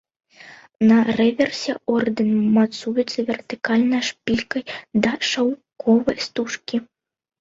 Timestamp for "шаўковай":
5.29-6.17